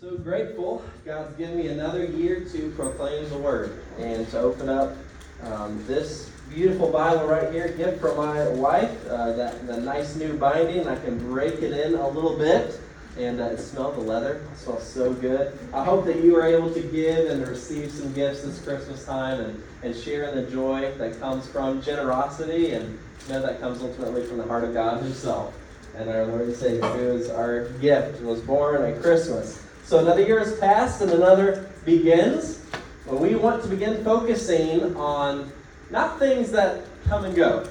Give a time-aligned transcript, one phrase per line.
[0.00, 4.96] so grateful God's given me another year to proclaim the word and to open up
[5.42, 9.06] um, this beautiful Bible right here, gift from my wife.
[9.06, 12.80] Uh, that the nice new binding, I can break it in a little bit,
[13.18, 14.42] and uh, the leather.
[14.50, 15.58] It smells so good.
[15.74, 19.40] I hope that you are able to give and receive some gifts this Christmas time
[19.40, 23.82] and and share in the joy that comes from generosity, and you know that comes
[23.82, 25.52] ultimately from the heart of God Himself
[25.94, 29.66] and our Lord and Savior, who is our gift, was born at Christmas.
[29.90, 32.64] So another year has passed and another begins.
[33.04, 35.50] But we want to begin focusing on
[35.90, 37.66] not things that come and go,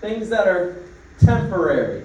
[0.00, 0.82] things that are
[1.20, 2.02] temporary.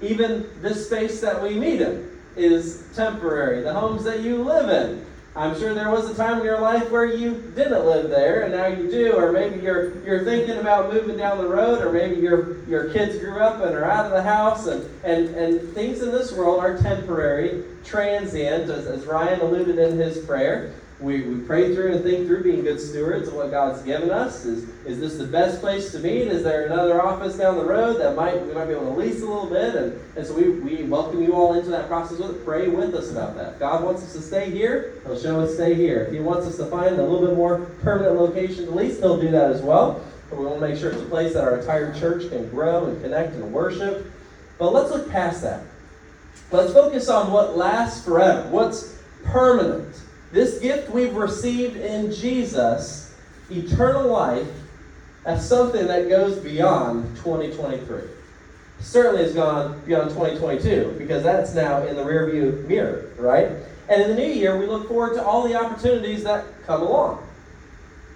[0.00, 3.60] Even this space that we meet in is temporary.
[3.60, 5.03] The homes that you live in
[5.36, 8.52] I'm sure there was a time in your life where you didn't live there and
[8.52, 12.20] now you do, or maybe you're you're thinking about moving down the road, or maybe
[12.20, 16.02] your your kids grew up and are out of the house, and and, and things
[16.02, 21.40] in this world are temporary, transient, as, as Ryan alluded in his prayer we, we
[21.40, 24.44] pray through and think through being good stewards of what God's given us.
[24.44, 26.28] Is, is this the best place to meet?
[26.28, 29.20] Is there another office down the road that might we might be able to lease
[29.20, 29.74] a little bit?
[29.74, 32.44] And, and so we, we welcome you all into that process with it.
[32.44, 33.54] Pray with us about that.
[33.54, 36.04] If God wants us to stay here, He'll show us stay here.
[36.04, 39.20] If He wants us to find a little bit more permanent location to lease, He'll
[39.20, 40.04] do that as well.
[40.30, 42.86] But we want to make sure it's a place that our entire church can grow
[42.86, 44.10] and connect and worship.
[44.58, 45.64] But let's look past that.
[46.52, 49.92] Let's focus on what lasts forever, what's permanent.
[50.34, 53.14] This gift we've received in Jesus,
[53.52, 54.48] eternal life,
[55.24, 58.00] as something that goes beyond 2023.
[58.80, 63.46] Certainly has gone beyond 2022 because that's now in the rearview mirror, right?
[63.88, 67.24] And in the new year, we look forward to all the opportunities that come along.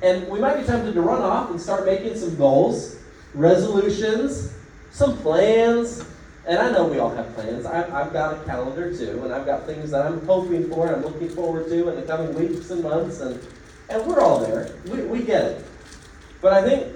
[0.03, 2.97] And we might be tempted to run off and start making some goals,
[3.33, 4.53] resolutions,
[4.91, 6.05] some plans,
[6.49, 7.67] and I know we all have plans.
[7.67, 10.97] I've, I've got a calendar too, and I've got things that I'm hoping for and
[10.97, 13.39] I'm looking forward to in the coming weeks and months, and,
[13.91, 14.75] and we're all there.
[14.87, 15.67] We, we get it.
[16.41, 16.95] But I think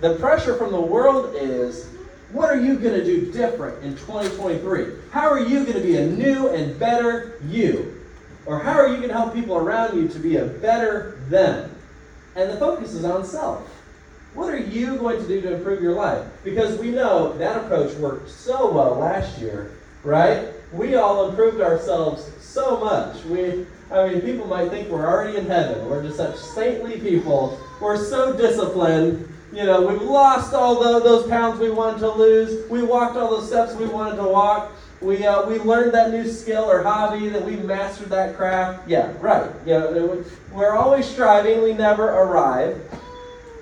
[0.00, 1.90] the pressure from the world is
[2.32, 4.86] what are you going to do different in 2023?
[5.10, 8.00] How are you going to be a new and better you?
[8.46, 11.70] Or how are you going to help people around you to be a better them?
[12.34, 13.75] And the focus is on self.
[14.36, 16.22] What are you going to do to improve your life?
[16.44, 19.72] Because we know that approach worked so well last year,
[20.04, 20.48] right?
[20.72, 23.24] We all improved ourselves so much.
[23.24, 25.88] We, I mean, people might think we're already in heaven.
[25.88, 27.58] We're just such saintly people.
[27.80, 29.26] We're so disciplined.
[29.54, 32.68] You know, we've lost all the, those pounds we wanted to lose.
[32.68, 34.72] We walked all those steps we wanted to walk.
[35.00, 38.86] We, uh, we learned that new skill or hobby, that we mastered that craft.
[38.86, 39.50] Yeah, right.
[39.64, 41.62] You know, we're always striving.
[41.62, 42.78] We never arrive.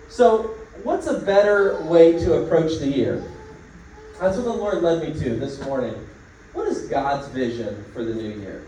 [0.08, 3.24] So what's a better way to approach the year?
[4.20, 5.94] That's what the Lord led me to this morning.
[6.52, 8.64] What is God's vision for the new year?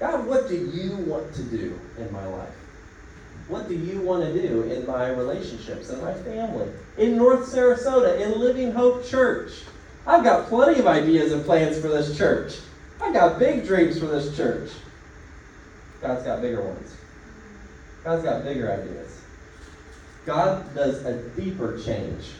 [0.00, 2.54] God, what do you want to do in my life?
[3.48, 8.20] What do you want to do in my relationships, in my family, in North Sarasota,
[8.20, 9.52] in Living Hope Church?
[10.06, 12.58] I've got plenty of ideas and plans for this church.
[13.00, 14.70] I've got big dreams for this church.
[16.00, 16.96] God's got bigger ones.
[18.04, 19.22] God's got bigger ideas.
[20.26, 22.32] God does a deeper change.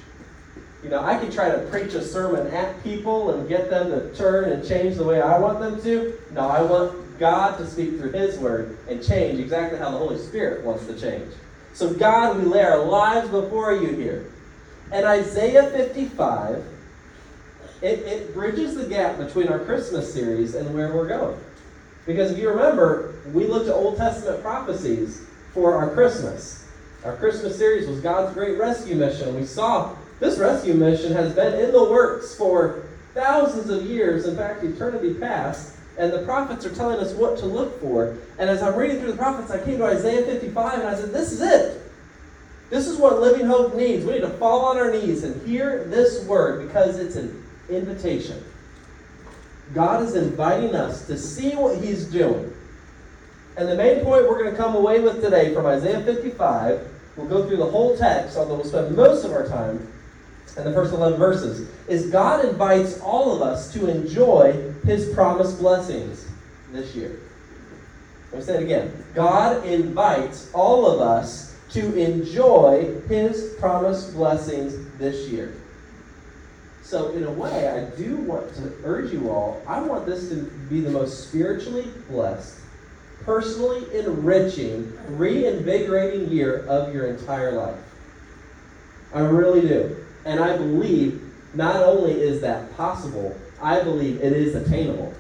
[0.83, 4.15] You know, I can try to preach a sermon at people and get them to
[4.15, 6.19] turn and change the way I want them to.
[6.33, 10.19] No, I want God to speak through His Word and change exactly how the Holy
[10.19, 11.33] Spirit wants to change.
[11.73, 14.31] So, God, we lay our lives before you here.
[14.93, 16.65] And Isaiah 55,
[17.83, 21.39] it, it bridges the gap between our Christmas series and where we're going.
[22.05, 26.66] Because if you remember, we looked at Old Testament prophecies for our Christmas.
[27.07, 29.37] Our Christmas series was God's Great Rescue Mission.
[29.37, 32.83] We saw this rescue mission has been in the works for
[33.15, 37.47] thousands of years, in fact, eternity past, and the prophets are telling us what to
[37.47, 38.19] look for.
[38.41, 41.13] And as I'm reading through the prophets, I came to Isaiah 55 and I said,
[41.13, 41.81] This is it.
[42.71, 44.05] This is what Living Hope needs.
[44.05, 48.43] We need to fall on our knees and hear this word because it's an invitation.
[49.75, 52.53] God is inviting us to see what He's doing.
[53.57, 57.29] And the main point we're going to come away with today from Isaiah 55 We'll
[57.29, 59.91] go through the whole text, although we'll spend most of our time
[60.57, 61.69] in the first 11 verses.
[61.89, 66.27] Is God invites all of us to enjoy his promised blessings
[66.73, 67.21] this year.
[68.33, 69.05] Let me say it again.
[69.15, 75.55] God invites all of us to enjoy his promised blessings this year.
[76.83, 80.45] So, in a way, I do want to urge you all, I want this to
[80.71, 82.61] be the most spiritually blessed
[83.25, 87.79] personally enriching, reinvigorating year of your entire life.
[89.15, 90.05] I really do.
[90.25, 91.23] And I believe
[91.55, 95.15] not only is that possible, I believe it is attainable.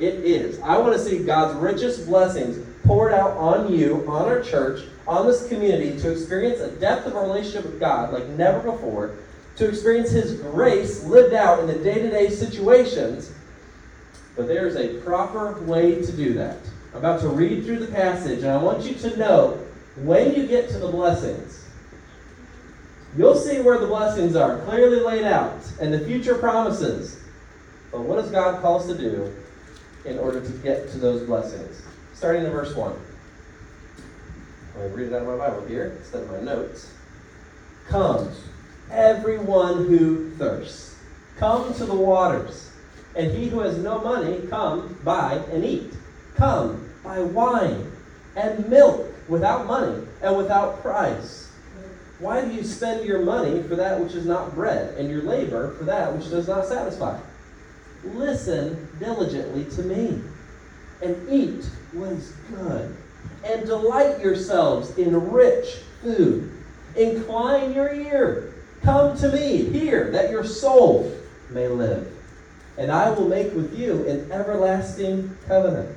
[0.00, 0.60] It is.
[0.60, 5.26] I want to see God's richest blessings poured out on you, on our church, on
[5.26, 9.16] this community to experience a depth of relationship with God like never before,
[9.56, 13.32] to experience His grace lived out in the day to day situations.
[14.36, 16.58] But there is a proper way to do that.
[16.92, 19.64] I'm about to read through the passage, and I want you to know
[19.96, 21.68] when you get to the blessings,
[23.16, 27.22] you'll see where the blessings are clearly laid out and the future promises.
[27.90, 29.34] But what does God call us to do
[30.04, 31.82] in order to get to those blessings?
[32.14, 32.94] Starting in verse 1.
[34.78, 36.92] I read it out of my Bible here instead of my notes.
[37.88, 38.30] Come,
[38.90, 40.96] everyone who thirsts,
[41.36, 42.70] come to the waters.
[43.16, 45.92] And he who has no money, come, buy and eat.
[46.38, 47.90] Come, buy wine
[48.36, 51.50] and milk without money and without price.
[52.20, 55.74] Why do you spend your money for that which is not bread, and your labor
[55.74, 57.18] for that which does not satisfy?
[58.04, 60.22] Listen diligently to me,
[61.02, 62.96] and eat what is good,
[63.44, 66.52] and delight yourselves in rich food.
[66.96, 68.54] Incline your ear.
[68.82, 71.16] Come to me, hear, that your soul
[71.50, 72.12] may live.
[72.76, 75.96] And I will make with you an everlasting covenant.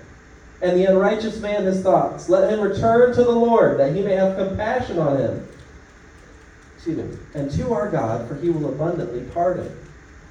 [0.61, 2.29] and the unrighteous man his thoughts.
[2.29, 5.47] Let him return to the Lord, that he may have compassion on him.
[6.75, 7.17] Excuse me.
[7.33, 9.75] And to our God, for he will abundantly pardon.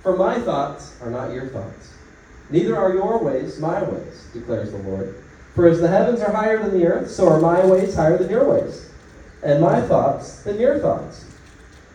[0.02, 1.92] For my thoughts are not your thoughts,
[2.48, 5.22] neither are your ways my ways, declares the Lord.
[5.54, 8.30] For as the heavens are higher than the earth, so are my ways higher than
[8.30, 8.90] your ways,
[9.42, 11.24] and my thoughts than your thoughts.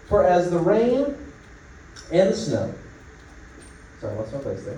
[0.08, 1.18] For as the rain
[2.12, 2.74] and the snow,
[4.00, 4.78] sorry, lost my place there.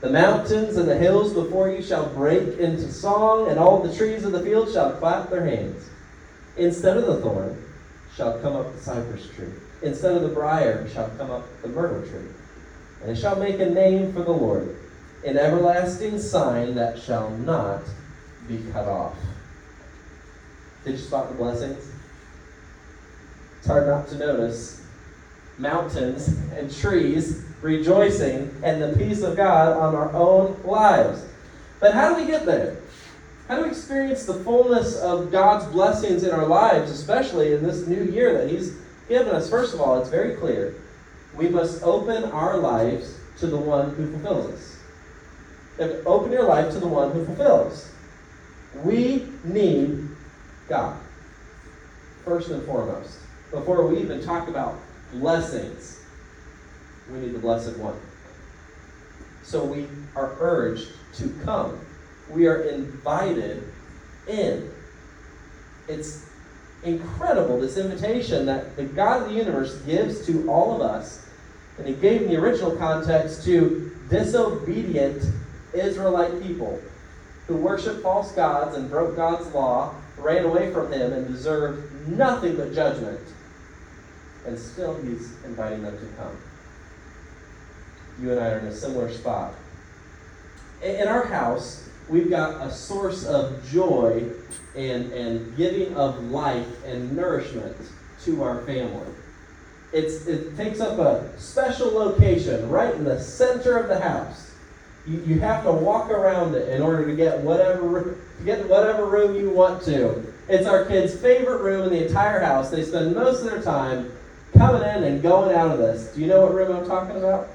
[0.00, 4.24] The mountains and the hills before you shall break into song, and all the trees
[4.24, 5.90] of the field shall clap their hands.
[6.56, 7.62] Instead of the thorn
[8.16, 9.52] shall come up the cypress tree.
[9.82, 12.28] Instead of the brier shall come up the myrtle tree.
[13.02, 14.76] And it shall make a name for the Lord,
[15.26, 17.82] an everlasting sign that shall not
[18.48, 19.16] be cut off.
[20.84, 21.92] Did you spot the blessings?
[23.58, 24.82] It's hard not to notice
[25.58, 31.24] mountains and trees rejoicing and the peace of God on our own lives.
[31.78, 32.76] But how do we get there?
[33.48, 37.86] How do we experience the fullness of God's blessings in our lives, especially in this
[37.86, 38.76] new year that He's
[39.08, 39.50] given us?
[39.50, 40.76] First of all, it's very clear.
[41.34, 44.76] We must open our lives to the one who fulfills us.
[46.06, 47.90] Open your life to the one who fulfills.
[48.84, 50.08] We need
[50.68, 50.96] God,
[52.24, 53.18] first and foremost.
[53.50, 54.78] Before we even talk about
[55.12, 55.99] blessings,
[57.12, 57.98] we need the Blessed One.
[59.42, 61.80] So we are urged to come.
[62.28, 63.64] We are invited
[64.28, 64.70] in.
[65.88, 66.30] It's
[66.84, 71.26] incredible, this invitation that the God of the universe gives to all of us.
[71.78, 75.24] And he gave in the original context to disobedient
[75.72, 76.80] Israelite people
[77.46, 82.56] who worshiped false gods and broke God's law, ran away from him, and deserved nothing
[82.56, 83.20] but judgment.
[84.46, 86.36] And still, he's inviting them to come
[88.20, 89.54] you and I are in a similar spot.
[90.82, 94.30] In our house, we've got a source of joy
[94.76, 97.76] and, and giving of life and nourishment
[98.24, 99.06] to our family.
[99.92, 104.54] It's, it takes up a special location right in the center of the house.
[105.06, 109.06] You, you have to walk around it in order to get whatever to get whatever
[109.06, 110.32] room you want to.
[110.48, 112.70] It's our kids' favorite room in the entire house.
[112.70, 114.12] They spend most of their time
[114.56, 116.14] coming in and going out of this.
[116.14, 117.48] Do you know what room I'm talking about?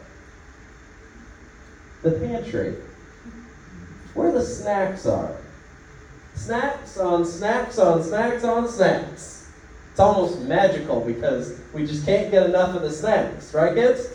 [2.05, 2.75] The pantry,
[4.13, 5.35] where the snacks are.
[6.35, 9.51] Snacks on snacks on snacks on snacks.
[9.89, 14.07] It's almost magical because we just can't get enough of the snacks, right, kids?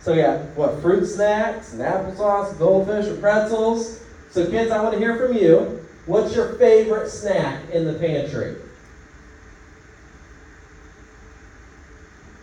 [0.00, 4.02] So yeah, what fruit snacks and applesauce, goldfish, and pretzels.
[4.30, 5.86] So kids, I want to hear from you.
[6.04, 8.56] What's your favorite snack in the pantry?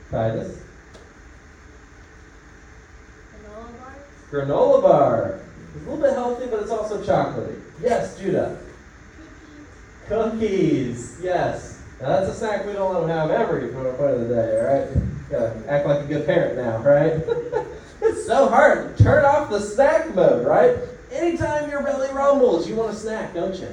[0.10, 0.65] Titus?
[4.32, 5.40] Granola bar.
[5.76, 7.60] It's a little bit healthy, but it's also chocolatey.
[7.82, 8.58] Yes, Judah.
[10.08, 11.20] Cookies?
[11.22, 11.82] Yes.
[12.02, 14.66] Now that's a snack we don't let them have every point of the day, all
[14.66, 15.30] right?
[15.30, 17.14] Gotta act like a good parent now, right?
[18.02, 18.98] it's so hard.
[18.98, 20.78] Turn off the snack mode, right?
[21.12, 23.70] Anytime your belly rumbles, you want a snack, don't you?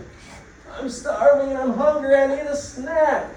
[0.72, 3.30] I'm starving, I'm hungry, I need a snack.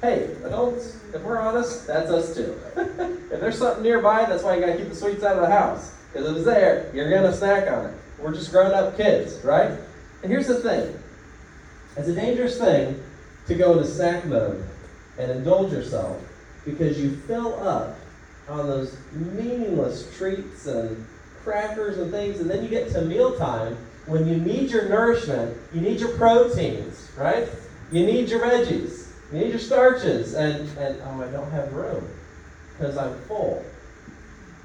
[0.00, 2.58] Hey, adults, if we're honest, that's us too.
[2.76, 5.94] if there's something nearby, that's why you gotta keep the sweets out of the house.
[6.12, 7.94] Because if it's there, you're gonna snack on it.
[8.18, 9.72] We're just grown up kids, right?
[10.22, 10.98] And here's the thing
[11.96, 13.02] it's a dangerous thing
[13.46, 14.64] to go into snack mode
[15.18, 16.22] and indulge yourself
[16.64, 17.96] because you fill up
[18.48, 21.06] on those meaningless treats and
[21.44, 25.80] crackers and things, and then you get to mealtime when you need your nourishment, you
[25.80, 27.48] need your proteins, right?
[27.92, 32.08] You need your veggies, you need your starches, and, and oh, I don't have room
[32.76, 33.64] because I'm full.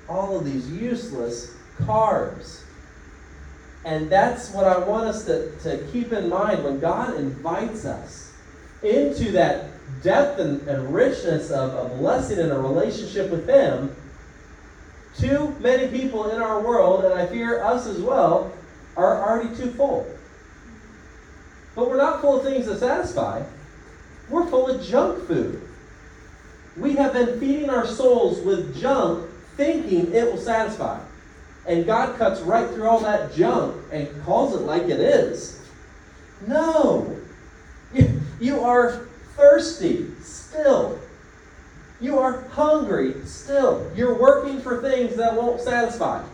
[0.08, 2.62] All of these useless carbs.
[3.86, 8.34] And that's what I want us to, to keep in mind when God invites us
[8.82, 9.68] into that
[10.02, 13.96] depth and, and richness of a blessing and a relationship with Him.
[15.18, 18.54] Too many people in our world, and I fear us as well,
[18.96, 20.08] are already too full.
[21.76, 23.44] But we're not full of things that satisfy.
[24.30, 25.62] We're full of junk food.
[26.78, 31.00] We have been feeding our souls with junk, thinking it will satisfy.
[31.66, 35.62] And God cuts right through all that junk and calls it like it is.
[36.48, 37.18] No.
[38.40, 39.06] You, are
[39.38, 41.00] thirsty still.
[42.02, 43.90] You are hungry still.
[43.96, 46.26] You're working for things that won't satisfy.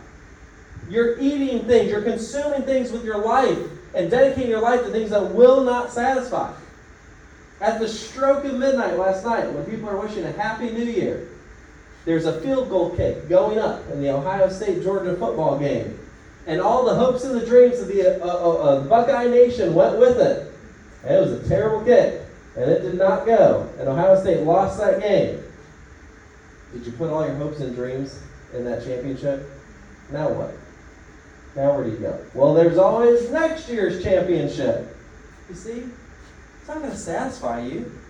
[0.88, 3.58] You're eating things, you're consuming things with your life
[3.94, 6.52] and dedicating your life to things that will not satisfy.
[7.60, 11.28] At the stroke of midnight last night, when people are wishing a happy new year,
[12.10, 15.96] there's a field goal kick going up in the Ohio State Georgia football game.
[16.48, 19.96] And all the hopes and the dreams of the uh, uh, uh, Buckeye Nation went
[19.96, 20.52] with it.
[21.04, 22.22] And it was a terrible kick.
[22.56, 23.72] And it did not go.
[23.78, 25.40] And Ohio State lost that game.
[26.72, 28.20] Did you put all your hopes and dreams
[28.54, 29.48] in that championship?
[30.10, 30.52] Now what?
[31.54, 32.18] Now where do you go?
[32.34, 34.96] Well, there's always next year's championship.
[35.48, 35.84] You see?
[36.58, 38.00] It's not going to satisfy you.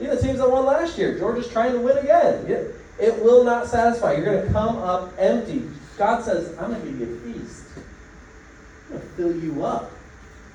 [0.00, 2.72] Even the teams that won last year, Georgia's trying to win again.
[2.98, 4.14] It, will not satisfy.
[4.14, 5.68] You're going to come up empty.
[5.98, 7.64] God says, I'm going to give you a feast.
[8.86, 9.90] I'm going to fill you up.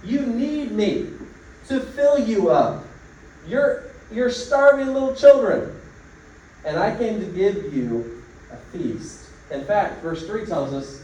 [0.03, 1.09] You need me
[1.67, 2.85] to fill you up.
[3.47, 5.79] You're, you're starving little children.
[6.65, 9.29] And I came to give you a feast.
[9.51, 11.01] In fact, verse 3 tells us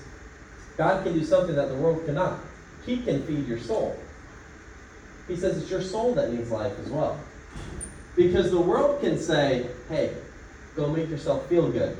[0.77, 2.39] God can do something that the world cannot.
[2.85, 3.97] He can feed your soul.
[5.27, 7.19] He says it's your soul that needs life as well.
[8.15, 10.15] Because the world can say, hey,
[10.75, 11.97] go make yourself feel good.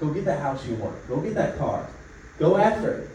[0.00, 0.96] Go get that house you want.
[1.08, 1.88] Go get that car.
[2.38, 3.10] Go after it.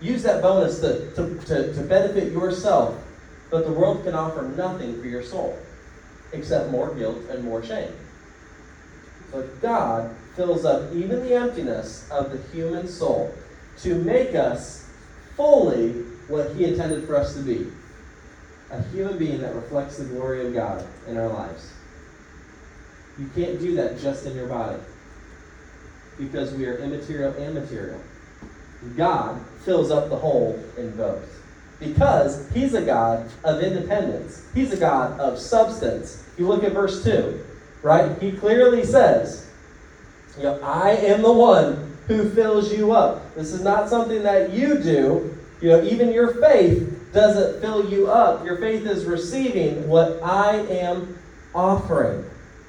[0.00, 3.02] Use that bonus to, to, to, to benefit yourself.
[3.50, 5.58] But the world can offer nothing for your soul
[6.32, 7.92] except more guilt and more shame.
[9.32, 13.34] But God fills up even the emptiness of the human soul
[13.80, 14.88] to make us
[15.36, 15.92] fully
[16.28, 17.70] what He intended for us to be
[18.70, 21.72] a human being that reflects the glory of God in our lives.
[23.18, 24.78] You can't do that just in your body
[26.18, 28.00] because we are immaterial and material.
[28.96, 31.42] God fills up the hole in both
[31.80, 36.28] because He's a God of independence, He's a God of substance.
[36.38, 37.44] You look at verse 2,
[37.82, 38.20] right?
[38.20, 39.50] He clearly says,
[40.36, 43.34] you know, I am the one who fills you up.
[43.34, 45.36] This is not something that you do.
[45.60, 48.44] You know, even your faith doesn't fill you up.
[48.44, 51.18] Your faith is receiving what I am
[51.54, 52.24] offering.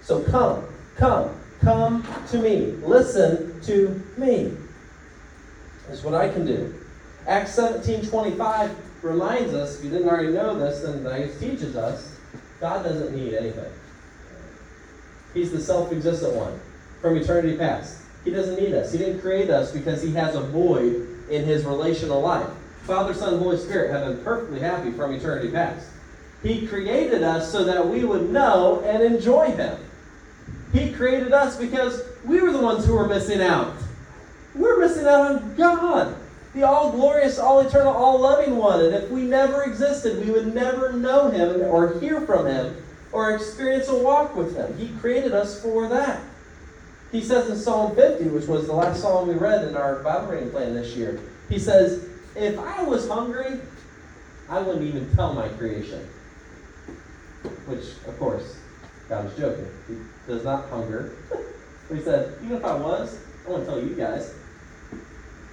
[0.07, 2.67] So come, come, come to me.
[2.81, 4.53] Listen to me.
[5.85, 6.73] That's what I can do.
[7.27, 11.75] Acts 17 25 reminds us, if you didn't already know this, then I guess teaches
[11.75, 12.17] us,
[12.61, 13.69] God doesn't need anything.
[15.33, 16.57] He's the self existent one
[17.01, 18.01] from eternity past.
[18.23, 18.93] He doesn't need us.
[18.93, 22.47] He didn't create us because he has a void in his relational life.
[22.83, 25.89] Father, Son, Holy Spirit have been perfectly happy from eternity past.
[26.43, 29.77] He created us so that we would know and enjoy him.
[30.73, 33.75] He created us because we were the ones who were missing out.
[34.53, 36.15] We're missing out on God,
[36.53, 38.83] the all glorious, all eternal, all loving one.
[38.83, 42.75] And if we never existed, we would never know him or hear from him
[43.11, 44.77] or experience a walk with him.
[44.77, 46.21] He created us for that.
[47.11, 50.27] He says in Psalm 50, which was the last psalm we read in our Bible
[50.27, 52.05] reading plan this year, he says,
[52.35, 53.59] If I was hungry,
[54.49, 56.05] I wouldn't even tell my creation.
[57.65, 58.56] Which, of course,
[59.09, 59.67] God was joking.
[59.87, 59.95] He
[60.27, 61.13] does not hunger.
[61.29, 64.33] but he said, even if I was, I want to tell you guys,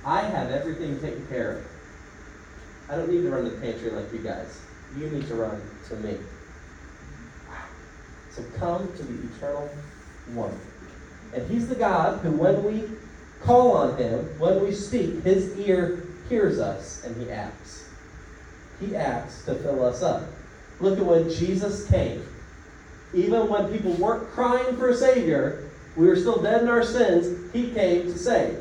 [0.05, 1.65] I have everything taken care of.
[2.91, 4.61] I don't need to run the pantry like you guys.
[4.99, 6.19] You need to run to me.
[8.31, 9.69] So come to the eternal
[10.33, 10.59] one.
[11.33, 12.85] And he's the God who, when we
[13.41, 17.89] call on him, when we speak, his ear hears us and he acts.
[18.81, 20.29] He acts to fill us up.
[20.81, 22.27] Look at when Jesus came.
[23.15, 27.53] Even when people weren't crying for a Savior, we were still dead in our sins,
[27.53, 28.59] he came to save.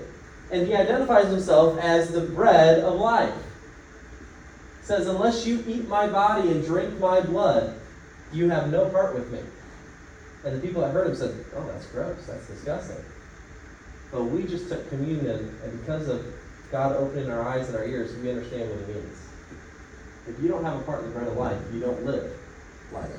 [0.52, 3.34] And he identifies himself as the bread of life.
[4.84, 7.80] Says, Unless you eat my body and drink my blood,
[8.32, 9.40] you have no part with me.
[10.46, 12.26] And the people that heard him said, Oh, that's gross.
[12.28, 13.04] That's disgusting.
[14.12, 16.24] But we just took communion, and because of
[16.72, 19.18] God opening our eyes and our ears, we understand what he means.
[20.28, 22.32] If you don't have a part in the bread of life, you don't live
[22.92, 23.10] life.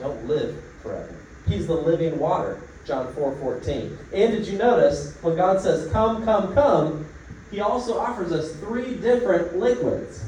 [0.00, 1.14] Don't live forever.
[1.46, 3.98] He's the living water, John 4 14.
[4.14, 7.06] And did you notice when God says, Come, come, come,
[7.50, 10.24] he also offers us three different liquids.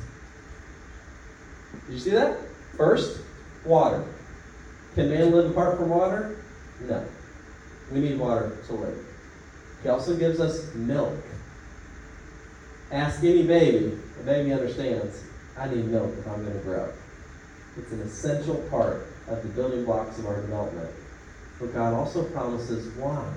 [1.87, 2.39] Did you see that?
[2.77, 3.21] First,
[3.65, 4.05] water.
[4.95, 6.37] Can man live apart from water?
[6.83, 7.07] No.
[7.91, 9.07] We need water to live.
[9.83, 11.23] He also gives us milk.
[12.91, 15.25] Ask any baby, the baby understands,
[15.57, 16.93] I need milk if I'm going to grow.
[17.79, 20.91] It's an essential part of the building blocks of our development.
[21.61, 23.35] But God also promises wine,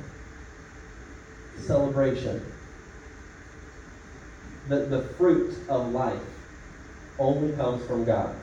[1.60, 2.44] celebration,
[4.68, 6.22] the, the fruit of life
[7.20, 8.36] only comes from God.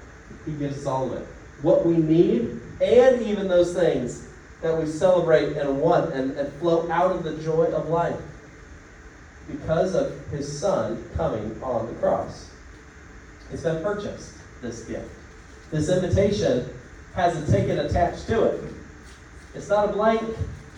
[0.46, 1.26] He gives it.
[1.62, 4.28] What we need, and even those things
[4.60, 8.20] that we celebrate and want and, and flow out of the joy of life
[9.48, 12.50] because of his son coming on the cross.
[13.52, 15.10] It's been purchased, this gift.
[15.70, 16.68] This invitation
[17.14, 18.72] has a ticket attached to it.
[19.54, 20.22] It's not a blank,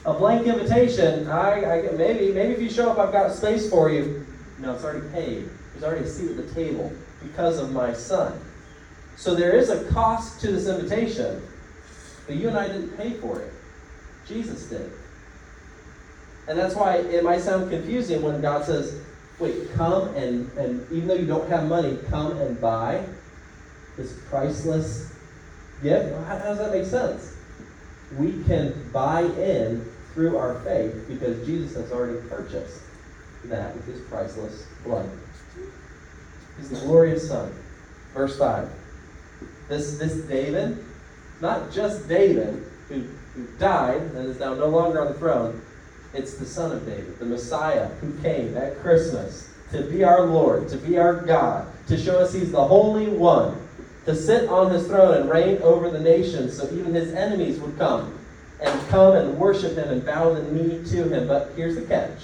[0.04, 1.28] a blank invitation.
[1.28, 4.26] I, I maybe, maybe if you show up, I've got a space for you.
[4.59, 5.48] No, it's already paid.
[5.72, 8.40] There's already a seat at the table because of my son.
[9.16, 11.40] So there is a cost to this invitation,
[12.26, 13.52] but you and I didn't pay for it.
[14.26, 14.90] Jesus did.
[16.48, 19.00] And that's why it might sound confusing when God says,
[19.38, 23.04] wait, come and, and even though you don't have money, come and buy
[23.96, 25.13] this priceless
[25.82, 26.14] gift.
[26.26, 27.37] How, how does that make sense?
[28.16, 32.80] We can buy in through our faith because Jesus has already purchased
[33.44, 35.10] that with his priceless blood.
[36.56, 37.52] He's the glorious Son.
[38.12, 38.70] Verse 5.
[39.68, 40.84] This, this David,
[41.40, 45.60] not just David, who, who died and is now no longer on the throne,
[46.12, 50.68] it's the Son of David, the Messiah, who came at Christmas to be our Lord,
[50.68, 53.63] to be our God, to show us He's the Holy One,
[54.06, 57.78] to sit on His throne and reign over the nations so even His enemies would
[57.78, 58.18] come
[58.60, 61.26] and come and worship Him and bow the knee to Him.
[61.26, 62.22] But here's the catch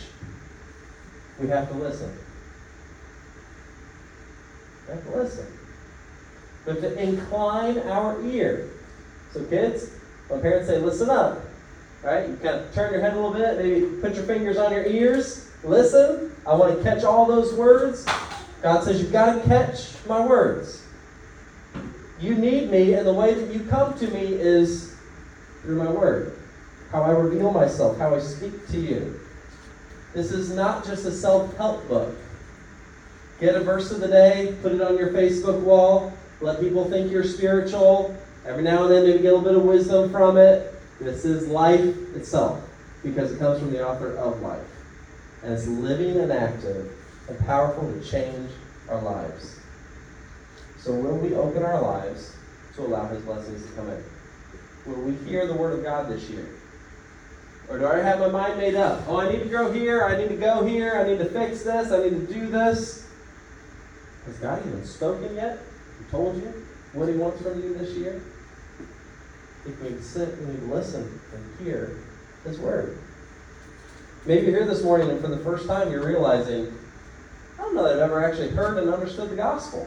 [1.39, 2.17] we have to listen.
[4.87, 5.47] We have to listen.
[6.67, 8.71] We have to incline our ear.
[9.33, 9.91] So, kids,
[10.29, 11.45] when parents say, listen up,
[12.03, 12.29] right?
[12.29, 14.85] You kind of turn your head a little bit, maybe put your fingers on your
[14.85, 16.35] ears, listen.
[16.47, 18.05] I want to catch all those words.
[18.63, 20.83] God says, you've got to catch my words.
[22.21, 24.95] You need me, and the way that you come to me is
[25.63, 26.37] through my word.
[26.93, 29.19] How I reveal myself, how I speak to you.
[30.13, 32.15] This is not just a self help book.
[33.39, 37.11] Get a verse of the day, put it on your Facebook wall, let people think
[37.11, 38.15] you're spiritual.
[38.45, 40.75] Every now and then, maybe get a little bit of wisdom from it.
[40.99, 42.63] This is life itself
[43.03, 44.67] because it comes from the author of life.
[45.43, 46.93] And it's living and active
[47.29, 48.51] and powerful to change
[48.91, 49.60] our lives.
[50.81, 52.35] So, will we open our lives
[52.77, 54.03] to allow His blessings to come in?
[54.87, 56.49] Will we hear the Word of God this year?
[57.69, 59.05] Or do I have my mind made up?
[59.07, 60.05] Oh, I need to grow here.
[60.05, 60.97] I need to go here.
[60.97, 61.93] I need to fix this.
[61.93, 63.07] I need to do this.
[64.25, 65.59] Has God even spoken yet?
[65.99, 66.53] He told you
[66.95, 68.23] what He wants from you this year?
[69.67, 71.99] If we sit and we listen and hear
[72.45, 72.99] His Word.
[74.25, 76.73] Maybe you're here this morning and for the first time you're realizing,
[77.59, 79.87] I don't know that I've ever actually heard and understood the gospel.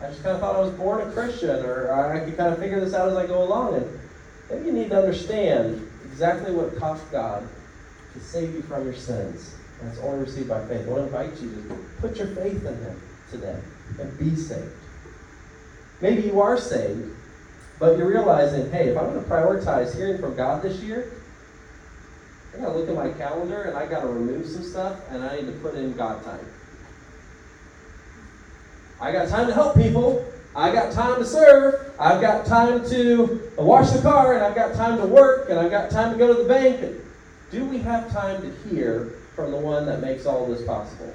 [0.00, 2.60] I just kind of thought I was born a Christian or I could kind of
[2.60, 3.74] figure this out as I go along.
[3.74, 4.00] And
[4.48, 7.48] maybe you need to understand exactly what cost God
[8.12, 9.56] to save you from your sins.
[9.80, 10.86] And it's only received by faith.
[10.86, 13.58] I want to invite you to put your faith in Him today
[13.98, 14.72] and be saved.
[16.00, 17.10] Maybe you are saved,
[17.80, 21.12] but you're realizing, hey, if I'm going to prioritize hearing from God this year,
[22.54, 25.24] I got to look at my calendar and I got to remove some stuff and
[25.24, 26.46] I need to put in God time.
[29.00, 30.24] I got time to help people.
[30.58, 34.74] I got time to serve, I've got time to wash the car, and I've got
[34.74, 36.96] time to work, and I've got time to go to the bank.
[37.52, 41.14] Do we have time to hear from the one that makes all this possible?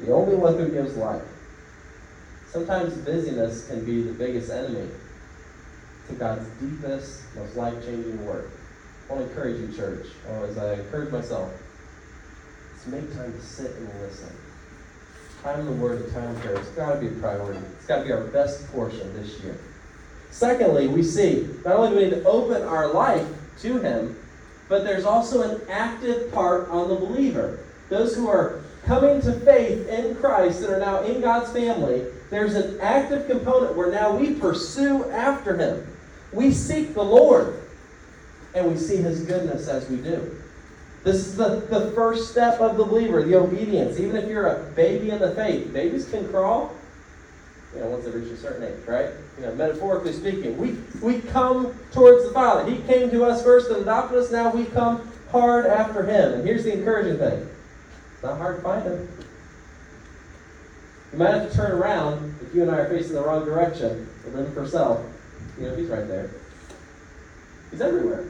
[0.00, 1.24] The only one who gives life.
[2.48, 4.90] Sometimes busyness can be the biggest enemy
[6.06, 8.50] to God's deepest, most life changing work.
[9.10, 11.50] I want to encourage you, church, or as I encourage myself,
[12.84, 14.30] to make time to sit and listen.
[15.42, 16.56] Time in the Word and time in prayer.
[16.56, 17.60] It's got to be a priority.
[17.76, 19.56] It's got to be our best portion this year.
[20.30, 23.26] Secondly, we see not only do we need to open our life
[23.60, 24.18] to Him,
[24.68, 27.60] but there's also an active part on the believer.
[27.88, 32.54] Those who are coming to faith in Christ and are now in God's family, there's
[32.54, 35.86] an active component where now we pursue after Him.
[36.32, 37.62] We seek the Lord,
[38.54, 40.42] and we see His goodness as we do.
[41.06, 44.00] This is the, the first step of the believer, the obedience.
[44.00, 46.74] Even if you're a baby in the faith, babies can crawl,
[47.72, 49.10] you know, once they reach a certain age, right?
[49.38, 52.68] You know, metaphorically speaking, we, we come towards the Father.
[52.68, 54.32] He came to us first and adopted us.
[54.32, 56.34] Now we come hard after Him.
[56.34, 57.48] And here's the encouraging thing
[58.14, 59.08] it's not hard to find Him.
[61.12, 64.08] You might have to turn around if you and I are facing the wrong direction
[64.24, 65.06] and living for self.
[65.56, 66.32] You know, He's right there.
[67.70, 68.26] He's everywhere.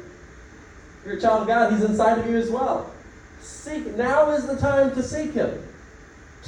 [1.07, 2.93] You're a child of God, He's inside of you as well.
[3.41, 3.97] Seek.
[3.97, 5.63] Now is the time to seek Him.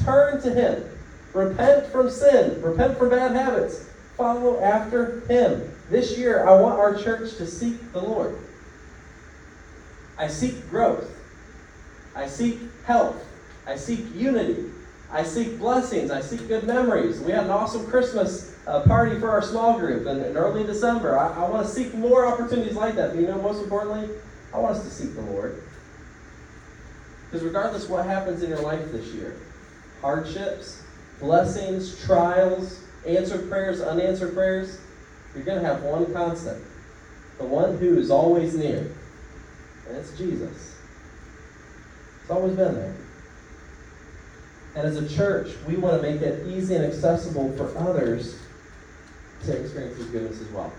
[0.03, 0.85] Turn to Him.
[1.33, 2.61] Repent from sin.
[2.61, 3.89] Repent from bad habits.
[4.17, 5.73] Follow after Him.
[5.91, 8.37] This year, I want our church to seek the Lord.
[10.19, 11.09] I seek growth.
[12.17, 13.25] I seek health.
[13.65, 14.65] I seek unity.
[15.13, 16.11] I seek blessings.
[16.11, 17.21] I seek good memories.
[17.21, 21.17] We had an awesome Christmas uh, party for our small group in, in early December.
[21.17, 23.13] I, I want to seek more opportunities like that.
[23.13, 24.15] But you know, most importantly,
[24.53, 25.63] I want us to seek the Lord.
[27.27, 29.37] Because regardless what happens in your life this year,
[30.01, 30.83] hardships,
[31.21, 34.79] blessings, trials, answered prayers, unanswered prayers,
[35.35, 36.63] you're going to have one constant
[37.39, 38.93] the one who is always near.
[39.89, 40.77] And it's Jesus.
[42.21, 42.97] It's always been there.
[44.75, 48.39] And as a church, we want to make it easy and accessible for others
[49.45, 50.73] to experience His goodness as well.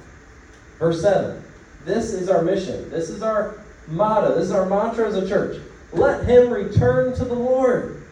[0.78, 1.44] Verse 7
[1.86, 2.90] This is our mission.
[2.90, 4.36] This is our motto.
[4.36, 5.62] This is our mantra as a church.
[5.92, 8.04] Let him return to the Lord,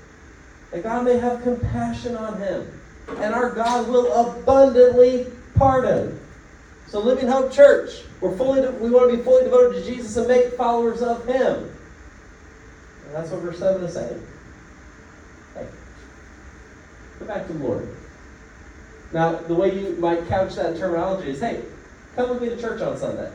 [0.71, 2.67] that God may have compassion on him,
[3.17, 6.19] and our God will abundantly pardon.
[6.87, 10.27] So, Living Hope Church, we're fully we want to be fully devoted to Jesus and
[10.27, 11.69] make followers of Him.
[13.05, 14.25] And that's what verse 7 is saying.
[15.53, 15.67] Hey,
[17.19, 17.93] go back to the Lord.
[19.11, 21.63] Now, the way you might couch that terminology is hey,
[22.15, 23.31] come with me to church on Sunday.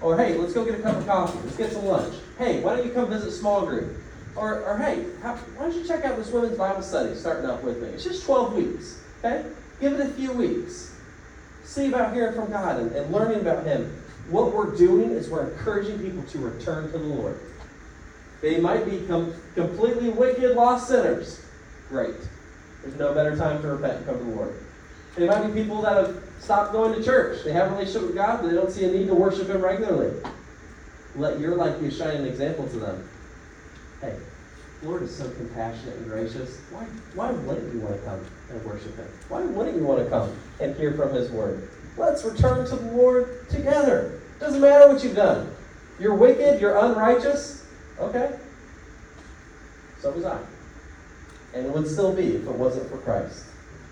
[0.00, 1.38] Or hey, let's go get a cup of coffee.
[1.44, 2.14] Let's get some lunch.
[2.38, 3.96] Hey, why don't you come visit small group?
[4.36, 7.62] Or, or hey, how, why don't you check out this women's Bible study starting up
[7.62, 7.88] with me?
[7.88, 9.02] It's just 12 weeks.
[9.18, 9.44] Okay?
[9.80, 10.90] Give it a few weeks
[11.70, 13.96] see about hearing from God and, and learning about Him.
[14.28, 17.40] What we're doing is we're encouraging people to return to the Lord.
[18.42, 21.44] They might become completely wicked, lost sinners.
[21.88, 22.14] Great.
[22.82, 24.54] There's no better time to repent and come to the Lord.
[25.16, 27.44] They might be people that have stopped going to church.
[27.44, 29.62] They have a relationship with God, but they don't see a need to worship Him
[29.62, 30.20] regularly.
[31.14, 33.08] Let your life be a shining example to them.
[34.00, 34.16] Hey,
[34.82, 36.58] Lord is so compassionate and gracious.
[36.70, 39.06] Why, why wouldn't you want to come and worship Him?
[39.28, 41.68] Why wouldn't you want to come and hear from His Word?
[41.96, 44.20] Let's return to the Lord together.
[44.38, 45.54] Doesn't matter what you've done.
[45.98, 47.66] You're wicked, you're unrighteous.
[47.98, 48.38] Okay.
[50.00, 50.40] So was I.
[51.52, 53.44] And it would still be if it wasn't for Christ.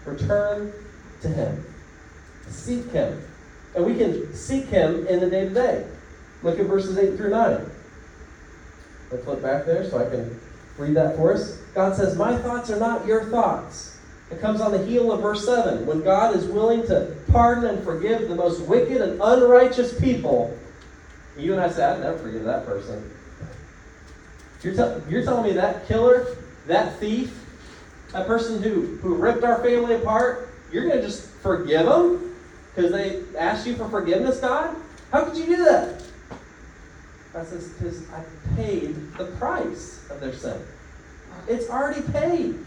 [0.06, 0.72] Return
[1.20, 1.67] to Him.
[2.50, 3.22] Seek Him.
[3.74, 5.86] And we can seek Him in the day to day.
[6.42, 7.70] Look at verses 8 through 9.
[9.10, 10.38] Let's flip back there so I can
[10.76, 11.58] read that for us.
[11.74, 13.98] God says, My thoughts are not your thoughts.
[14.30, 15.86] It comes on the heel of verse 7.
[15.86, 20.56] When God is willing to pardon and forgive the most wicked and unrighteous people,
[21.36, 23.10] you and I say, I'd never forgive that person.
[24.62, 27.32] You're, you're telling me that killer, that thief,
[28.12, 32.27] that person who, who ripped our family apart, you're going to just forgive them
[32.74, 34.76] because they asked you for forgiveness, God?
[35.12, 36.02] How could you do that?
[37.32, 38.24] God says, because I
[38.56, 40.60] paid the price of their sin.
[41.46, 42.64] It's already paid.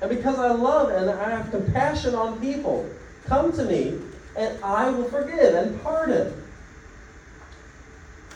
[0.00, 2.90] And because I love and I have compassion on people,
[3.26, 4.00] come to me
[4.36, 6.42] and I will forgive and pardon.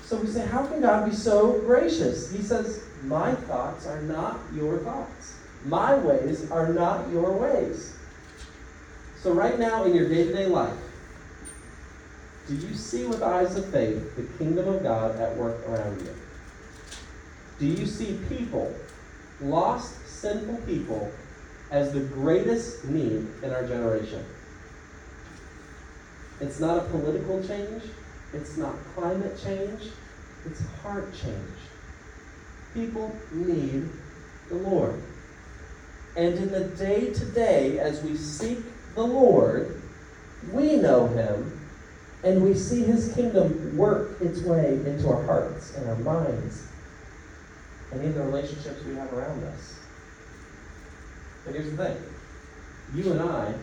[0.03, 2.31] So we say, how can God be so gracious?
[2.31, 5.37] He says, My thoughts are not your thoughts.
[5.65, 7.97] My ways are not your ways.
[9.23, 10.79] So, right now in your day to day life,
[12.49, 16.15] do you see with eyes of faith the kingdom of God at work around you?
[17.59, 18.73] Do you see people,
[19.41, 21.11] lost, sinful people,
[21.71, 24.25] as the greatest need in our generation.
[26.41, 27.83] It's not a political change,
[28.33, 29.91] it's not climate change,
[30.45, 31.59] it's heart change.
[32.75, 33.89] People need
[34.49, 35.01] the Lord.
[36.17, 38.59] And in the day to day, as we seek
[38.97, 39.81] the Lord,
[40.53, 41.61] we know Him
[42.25, 46.67] and we see His kingdom work its way into our hearts and our minds
[47.93, 49.79] and in the relationships we have around us.
[51.45, 51.97] But here's the thing
[52.95, 53.55] you and I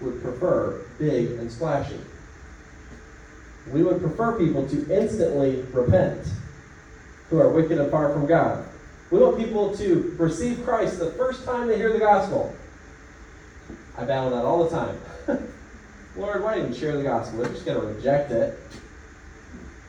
[0.00, 1.98] would prefer big and splashy.
[3.72, 6.26] We would prefer people to instantly repent
[7.30, 8.66] who are wicked and far from God.
[9.10, 12.54] We want people to receive Christ the first time they hear the gospel.
[13.96, 14.98] I battle that all the time.
[16.16, 17.40] Lord, why didn't you share the gospel?
[17.40, 18.58] They're just going to reject it.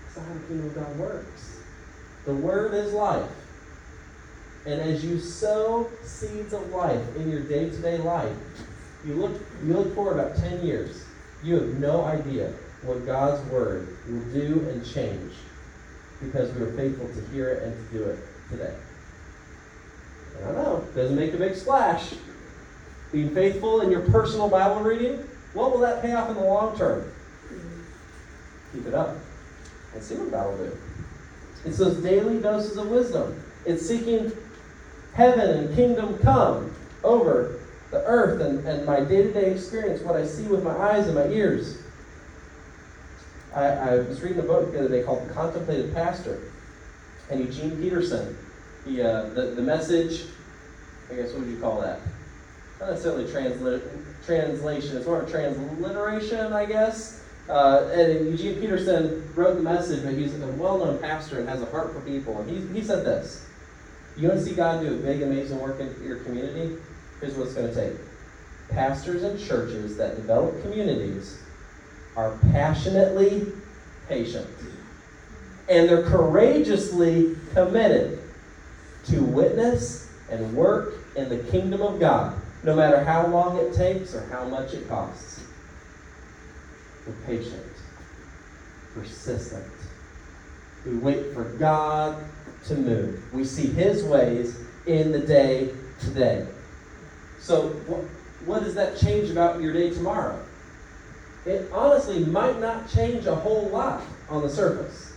[0.04, 1.60] That's not how the kingdom of God works.
[2.26, 3.30] The word is life.
[4.66, 8.36] And as you sow seeds of life in your day to day life,
[9.06, 11.06] you look, you look forward about 10 years,
[11.44, 15.34] you have no idea what God's word will do and change
[16.20, 18.76] because we were faithful to hear it and to do it today.
[20.38, 22.14] I don't know, it doesn't make a big splash.
[23.12, 25.18] Being faithful in your personal Bible reading,
[25.54, 27.12] what will that pay off in the long term?
[28.74, 29.18] Keep it up
[29.94, 30.78] and see what God will do.
[31.64, 33.42] It's those daily doses of wisdom.
[33.66, 34.32] It's seeking
[35.14, 37.60] heaven and kingdom come over
[37.92, 41.08] the earth and, and my day to day experience, what I see with my eyes
[41.08, 41.78] and my ears.
[43.56, 46.40] I, I was reading a book the other day called The Contemplative Pastor,
[47.30, 48.38] and Eugene Peterson.
[48.86, 50.26] He, uh, the, the message,
[51.10, 52.00] I guess, what would you call that?
[52.80, 53.82] Not necessarily transli-
[54.26, 57.24] translation, it's more of a transliteration, I guess.
[57.48, 61.62] Uh, and Eugene Peterson wrote the message, but he's a well known pastor and has
[61.62, 62.40] a heart for people.
[62.42, 63.48] And he, he said this
[64.18, 66.76] You want to see God do a big, amazing work in your community?
[67.22, 68.00] Here's what it's going to take
[68.70, 71.40] pastors and churches that develop communities
[72.18, 73.46] are passionately
[74.10, 74.48] patient
[75.68, 78.20] and they're courageously committed
[79.06, 84.16] to witness and work in the kingdom of God, no matter how long it takes
[84.16, 85.46] or how much it costs.
[87.06, 87.72] We're patient,
[88.96, 89.72] persistent.
[90.84, 92.24] We wait for God
[92.66, 93.34] to move.
[93.34, 96.48] We see His ways in the day today.
[97.40, 98.02] So, what,
[98.46, 100.44] what does that change about your day tomorrow?
[101.46, 105.14] It honestly might not change a whole lot on the surface.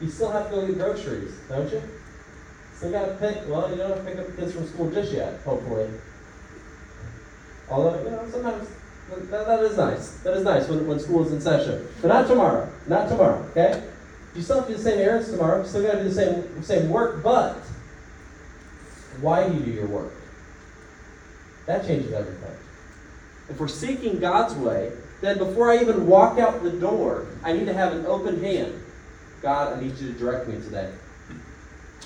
[0.00, 1.82] You still have to go get groceries, don't you?
[2.76, 4.90] Still got to pick, well, you don't have to pick up the kids from school
[4.92, 5.88] just yet, hopefully.
[7.70, 8.68] Although, you know, sometimes
[9.30, 10.10] that, that is nice.
[10.18, 11.86] That is nice when, when school is in session.
[12.00, 12.70] But not tomorrow.
[12.86, 13.82] Not tomorrow, okay?
[14.34, 15.62] You still have to do the same errands tomorrow.
[15.62, 17.56] You still got to do the same, same work, but
[19.20, 20.12] why do you do your work?
[21.66, 22.56] That changes everything.
[23.48, 27.66] If we're seeking God's way, then before I even walk out the door, I need
[27.66, 28.80] to have an open hand.
[29.42, 30.92] God, I need you to direct me today.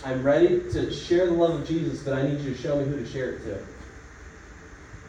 [0.05, 2.85] I'm ready to share the love of Jesus, but I need you to show me
[2.85, 3.59] who to share it to.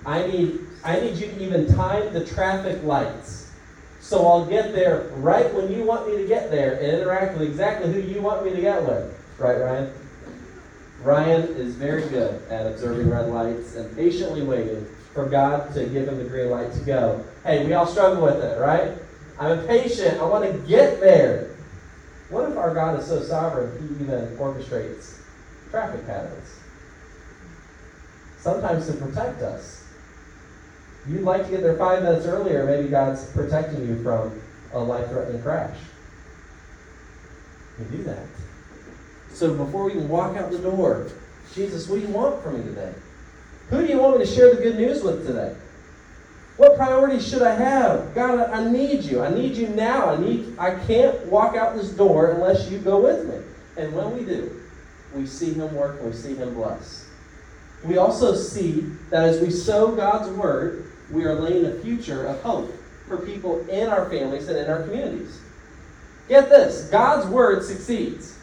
[0.05, 3.51] I need, I need you to even time the traffic lights.
[3.99, 7.49] So I'll get there right when you want me to get there and interact with
[7.49, 9.19] exactly who you want me to get with.
[9.39, 9.91] Right, Ryan?
[11.01, 16.07] Ryan is very good at observing red lights and patiently waiting for God to give
[16.07, 17.23] him the green light to go.
[17.43, 18.93] Hey, we all struggle with it, right?
[19.39, 20.19] I'm impatient.
[20.19, 21.55] I want to get there.
[22.29, 25.19] What if our God is so sovereign, He even orchestrates
[25.69, 26.59] traffic patterns?
[28.37, 29.84] Sometimes to protect us.
[31.07, 34.41] You'd like to get there five minutes earlier, maybe God's protecting you from
[34.73, 35.77] a life threatening crash.
[37.79, 38.25] You do that.
[39.29, 41.11] So before we even walk out the door,
[41.53, 42.93] Jesus, what do you want from me today?
[43.69, 45.55] Who do you want me to share the good news with today?
[46.57, 48.15] What priorities should I have?
[48.15, 49.21] God, I need you.
[49.21, 50.09] I need you now.
[50.09, 53.41] I need I can't walk out this door unless you go with me.
[53.77, 54.61] And when we do,
[55.13, 57.09] we see him work and we see him bless.
[57.83, 62.41] We also see that as we sow God's word, we are laying a future of
[62.41, 62.73] hope
[63.07, 65.39] for people in our families and in our communities.
[66.27, 68.39] Get this God's word succeeds.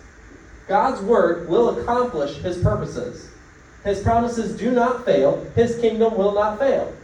[0.68, 3.30] God's word will accomplish his purposes.
[3.84, 6.94] His promises do not fail, his kingdom will not fail.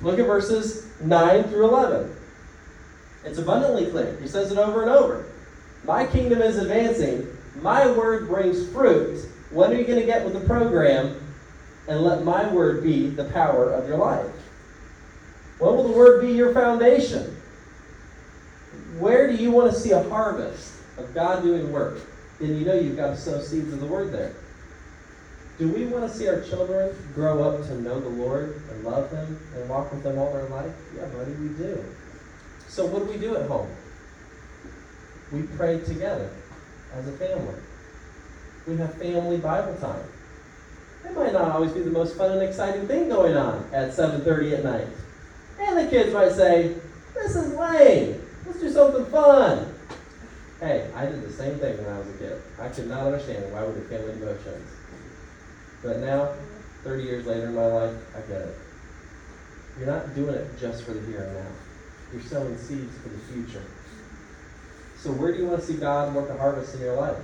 [0.00, 2.16] Look at verses 9 through 11.
[3.24, 4.16] It's abundantly clear.
[4.20, 5.26] He says it over and over.
[5.84, 7.26] My kingdom is advancing.
[7.60, 9.26] My word brings fruit.
[9.50, 11.20] What are you going to get with the program?
[11.88, 14.32] And let my word be the power of your life.
[15.58, 17.40] What will the word be your foundation?
[18.98, 22.00] Where do you want to see a harvest of God doing work?
[22.40, 24.34] Then you know you've got to sow seeds of the word there.
[25.58, 29.10] Do we want to see our children grow up to know the Lord and love
[29.10, 30.72] Him and walk with Him all their life?
[30.94, 31.82] Yeah, buddy, we do.
[32.68, 33.70] So, what do we do at home?
[35.32, 36.30] We pray together
[36.94, 37.54] as a family.
[38.66, 40.04] We have family Bible time.
[41.04, 44.52] It might not always be the most fun and exciting thing going on at 7:30
[44.58, 44.88] at night.
[45.76, 46.74] The kids might say,
[47.12, 48.22] "This is lame.
[48.46, 49.74] Let's do something fun."
[50.58, 52.40] Hey, I did the same thing when I was a kid.
[52.58, 54.70] I could not understand why we did family devotions.
[55.82, 56.30] But now,
[56.82, 58.58] 30 years later in my life, I get it.
[59.78, 61.50] You're not doing it just for the here and now.
[62.10, 63.62] You're sowing seeds for the future.
[64.98, 67.18] So where do you want to see God work a harvest in your life?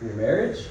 [0.00, 0.68] In your marriage?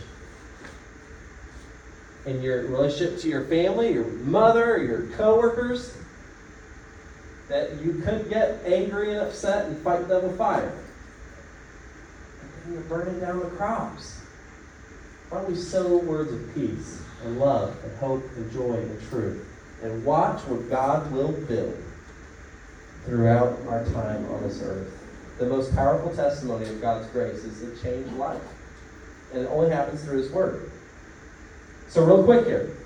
[2.26, 5.98] In your relationship to your family, your mother, your coworkers?
[7.50, 10.72] That you could get angry and upset and fight them with fire.
[12.40, 14.22] But then you're burning down the crops.
[15.30, 19.48] Why don't we sow words of peace and love and hope and joy and truth
[19.82, 21.78] and watch what God will build
[23.06, 24.98] throughout our time on this earth?
[25.40, 28.42] The most powerful testimony of God's grace is to change life.
[29.34, 30.72] And it only happens through His Word.
[31.91, 32.77] So, real quick here,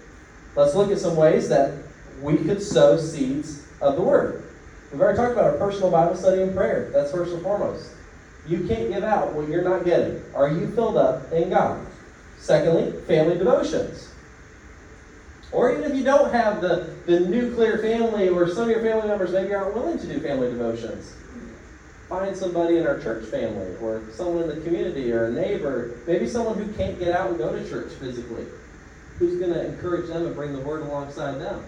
[0.55, 1.77] let's look at some ways that
[2.23, 4.51] we could sow seeds of the Word.
[4.91, 6.89] We've already talked about our personal Bible study and prayer.
[6.91, 7.91] That's first and foremost.
[8.47, 10.23] You can't give out what you're not getting.
[10.33, 11.85] Are you filled up in God?
[12.39, 14.11] Secondly, family devotions.
[15.51, 19.07] Or even if you don't have the, the nuclear family, or some of your family
[19.07, 21.15] members maybe aren't willing to do family devotions,
[22.09, 26.27] find somebody in our church family, or someone in the community, or a neighbor, maybe
[26.27, 28.47] someone who can't get out and go to church physically.
[29.17, 31.63] Who's going to encourage them and bring the word alongside them?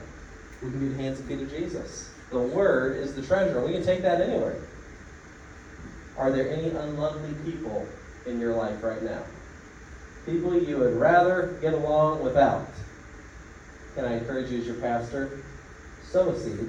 [0.61, 2.13] We can be the hands and feet of Jesus.
[2.29, 3.65] The word is the treasure.
[3.65, 4.67] We can take that anywhere.
[6.17, 7.87] Are there any unlovely people
[8.25, 9.23] in your life right now?
[10.25, 12.67] People you would rather get along without?
[13.95, 15.39] Can I encourage you as your pastor?
[16.03, 16.67] Sow a seed.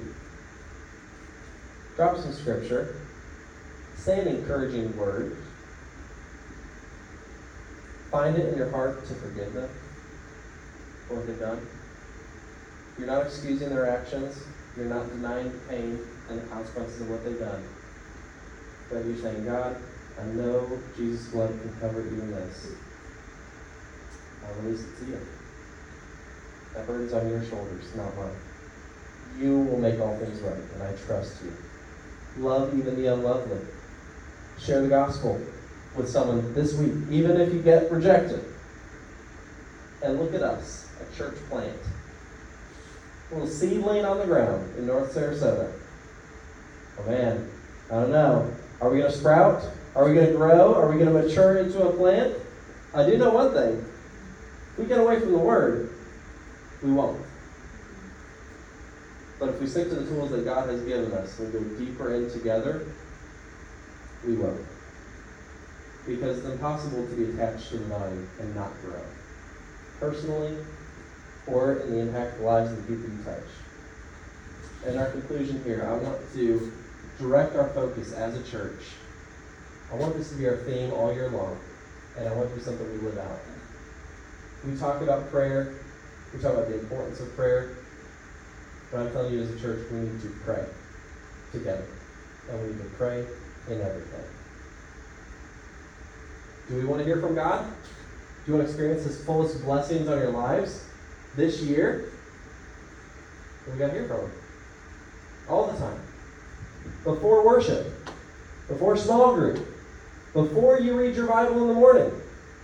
[1.97, 2.95] Drop some scripture.
[3.97, 5.35] Say an encouraging word.
[8.11, 9.69] Find it in your heart to forgive them
[11.09, 11.65] what they've done.
[12.97, 14.43] You're not excusing their actions.
[14.75, 17.63] You're not denying the pain and the consequences of what they've done.
[18.89, 19.75] But you're saying, God,
[20.19, 22.71] I know Jesus' blood can cover even this.
[24.45, 25.19] I release it to you.
[26.73, 28.35] That burden's on your shoulders, not mine.
[29.39, 31.53] You will make all things right, and I trust you.
[32.43, 33.59] Love even the unlovely.
[34.59, 35.39] Share the gospel
[35.95, 38.43] with someone this week, even if you get rejected.
[40.03, 41.77] And look at us, a church plant.
[43.31, 45.71] A little seedling on the ground in North Sarasota.
[46.99, 47.49] Oh man,
[47.91, 48.53] I don't know.
[48.81, 49.63] Are we going to sprout?
[49.95, 50.73] Are we going to grow?
[50.75, 52.35] Are we going to mature into a plant?
[52.93, 53.85] I do know one thing.
[54.73, 55.93] If we get away from the Word,
[56.81, 57.21] we won't.
[59.39, 62.13] But if we stick to the tools that God has given us and go deeper
[62.13, 62.87] in together,
[64.25, 64.57] we will.
[66.05, 69.01] Because it's impossible to be attached to the vine and not grow.
[69.99, 70.57] Personally,
[71.47, 73.43] or in the impact of the lives of the people you touch.
[74.87, 76.71] In our conclusion here, I want to
[77.17, 78.81] direct our focus as a church.
[79.91, 81.59] I want this to be our theme all year long,
[82.17, 83.39] and I want to be something we live out.
[84.65, 85.75] We talk about prayer,
[86.33, 87.77] we talk about the importance of prayer,
[88.91, 90.65] but I'm telling you as a church, we need to pray
[91.51, 91.85] together.
[92.49, 93.25] And we need to pray
[93.67, 94.25] in everything.
[96.67, 97.65] Do we want to hear from God?
[97.65, 100.85] Do you want to experience His fullest blessings on your lives
[101.35, 102.11] this year?
[103.71, 104.31] We got hear from.
[105.47, 105.99] All the time.
[107.03, 107.87] Before worship,
[108.67, 109.65] before small group,
[110.33, 112.11] before you read your Bible in the morning.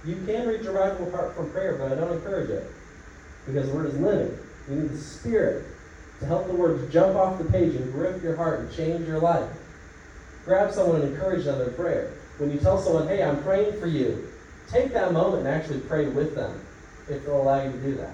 [0.06, 2.72] You can read your Bible apart from prayer, but I don't encourage it.
[3.48, 4.38] Because the Word is living.
[4.70, 5.66] You need the Spirit
[6.20, 9.20] to help the words jump off the page and grip your heart and change your
[9.20, 9.50] life.
[10.46, 12.14] Grab someone and encourage them in prayer.
[12.38, 14.32] When you tell someone, hey, I'm praying for you,
[14.70, 16.62] take that moment and actually pray with them
[17.10, 18.14] if they'll allow you to do that.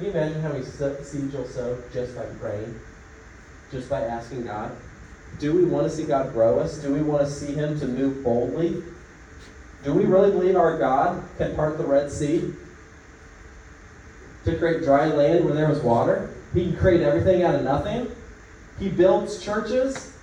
[0.00, 0.58] Can you imagine how
[1.02, 2.74] seeds you'll sow just by praying?
[3.70, 4.74] Just by asking God?
[5.38, 6.78] Do we want to see God grow us?
[6.78, 8.82] Do we want to see Him to move boldly?
[9.84, 12.50] Do we really believe our God can part the Red Sea?
[14.46, 16.34] To create dry land where there was water?
[16.54, 18.10] He can create everything out of nothing?
[18.78, 20.16] He builds churches?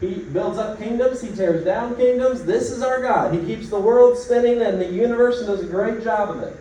[0.00, 1.20] He builds up kingdoms?
[1.20, 2.42] He tears down kingdoms?
[2.42, 3.34] This is our God.
[3.34, 6.58] He keeps the world spinning and the universe and does a great job of it.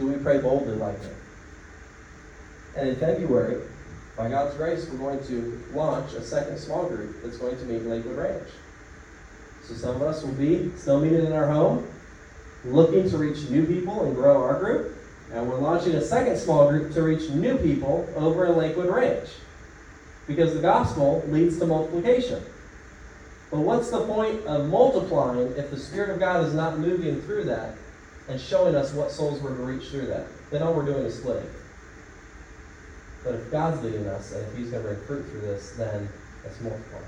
[0.00, 1.14] Do we pray boldly like Him?
[2.74, 3.62] And in February,
[4.16, 7.82] by God's grace, we're going to launch a second small group that's going to meet
[7.82, 8.48] in Lakewood Ranch.
[9.62, 11.86] So some of us will be still meeting in our home,
[12.64, 14.96] looking to reach new people and grow our group.
[15.34, 19.28] And we're launching a second small group to reach new people over in Lakewood Ranch.
[20.26, 22.42] Because the gospel leads to multiplication.
[23.50, 27.44] But what's the point of multiplying if the Spirit of God is not moving through
[27.44, 27.74] that
[28.30, 30.26] and showing us what souls we're to reach through that?
[30.50, 31.50] Then all we're doing is splitting.
[33.24, 36.08] But if God's leading us and if He's going to bring fruit through this, then
[36.44, 37.04] it's multiplying.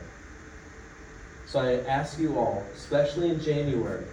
[1.47, 4.05] So I ask you all, especially in January,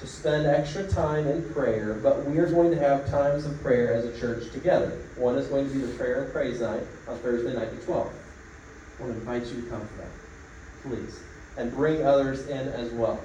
[0.00, 3.94] to spend extra time in prayer, but we are going to have times of prayer
[3.94, 4.90] as a church together.
[5.16, 8.10] One is going to be the prayer and praise night on Thursday night, the 12th.
[8.10, 10.10] I want to invite you to come for that,
[10.82, 11.20] please,
[11.56, 13.20] and bring others in as well.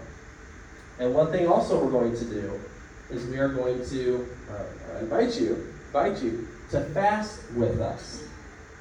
[1.00, 2.60] And one thing also we're going to do
[3.14, 8.24] is we are going to uh, invite you, invite you to fast with us.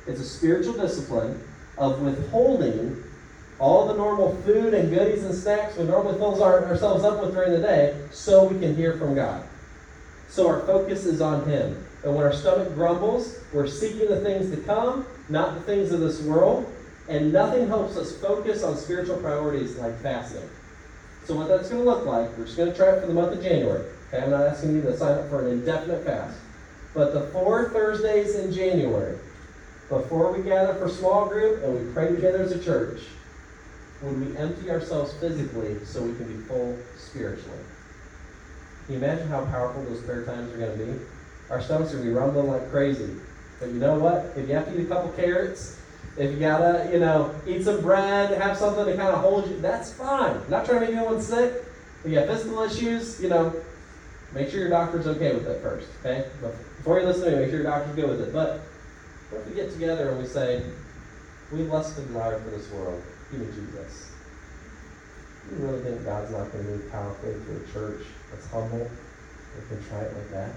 [0.07, 1.43] It's a spiritual discipline
[1.79, 3.03] of withholding
[3.59, 7.35] all the normal food and goodies and snacks we normally fill our, ourselves up with
[7.35, 9.45] during the day so we can hear from God.
[10.29, 11.87] So our focus is on Him.
[12.03, 16.01] And when our stomach grumbles, we're seeking the things to come, not the things of
[16.01, 16.73] this world.
[17.09, 20.49] And nothing helps us focus on spiritual priorities like fasting.
[21.27, 23.15] So what that's going to look like, we're just going to try it for the
[23.15, 23.85] month of January.
[24.13, 26.37] Okay, I'm not asking you to sign up for an indefinite fast.
[26.93, 29.19] But the four Thursdays in January,
[29.89, 33.01] before we gather for small group and we pray together as a church,
[34.03, 37.59] would we empty ourselves physically so we can be full spiritually?
[38.85, 41.01] Can you imagine how powerful those prayer times are going to be?
[41.49, 43.15] Our stomachs are going to be rumbling like crazy.
[43.61, 44.33] But you know what?
[44.37, 45.81] If you have to eat a couple carrots,
[46.19, 49.59] if you gotta, you know, eat some bread, have something to kind of hold you,
[49.61, 50.37] that's fine.
[50.37, 51.65] I'm not trying to make anyone sick.
[52.05, 53.55] If you have physical issues, you know,
[54.35, 56.29] make sure your doctor's okay with it first, okay?
[56.79, 58.33] Before you listen to me, make sure your doctor's good with it.
[58.33, 58.61] But
[59.31, 60.63] what if we get together and we say,
[61.51, 63.03] we have less of a desire for this world.
[63.31, 64.13] Give me Jesus.
[65.51, 69.69] You really think God's not going to move powerfully through a church that's humble and
[69.69, 70.51] contrite like that?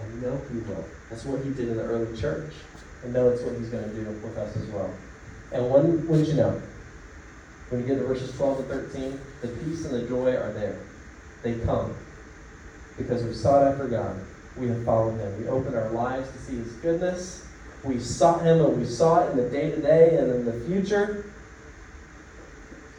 [0.00, 0.84] I know He will.
[1.10, 2.52] That's what He did in the early church.
[3.02, 4.92] And know it's what He's going to do with us as well.
[5.50, 6.62] And when, when you know?
[7.68, 10.78] When you get to verses 12 to 13, the peace and the joy are there.
[11.42, 11.96] They come
[13.02, 14.20] because we sought after God.
[14.56, 15.42] We have followed Him.
[15.42, 17.46] We opened our lives to see His goodness.
[17.84, 20.60] We sought Him and we saw it in the day to day and in the
[20.66, 21.26] future.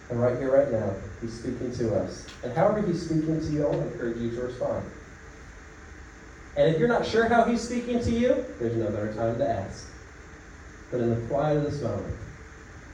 [0.09, 2.27] And right here, right now, He's speaking to us.
[2.43, 4.89] And however He's speaking to you, I encourage you to respond.
[6.55, 9.47] And if you're not sure how He's speaking to you, there's no better time to
[9.47, 9.87] ask.
[10.91, 12.15] But in the quiet of this moment,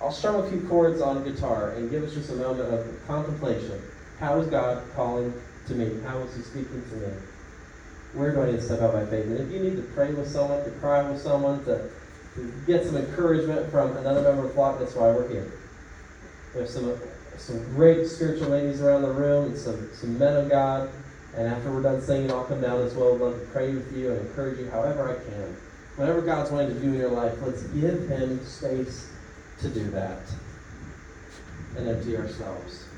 [0.02, 3.82] I'll strum a few chords on guitar and give us just a moment of contemplation.
[4.20, 5.34] How is God calling
[5.70, 6.02] to me?
[6.06, 7.08] How is He speaking to me?
[8.14, 9.26] Where do I need to step out by faith?
[9.26, 11.90] And if you need to pray with someone, to cry with someone, to,
[12.36, 15.52] to get some encouragement from another member of the flock, that's why we're here.
[16.56, 17.00] Have some,
[17.38, 20.90] some great spiritual ladies around the room and some, some men of God.
[21.38, 23.14] And after we're done singing, I'll come down as well.
[23.14, 25.56] I'd love to pray with you and encourage you however I can.
[25.96, 29.12] Whatever God's wanting to do in your life, let's give Him space
[29.62, 30.22] to do that
[31.78, 32.89] and empty ourselves.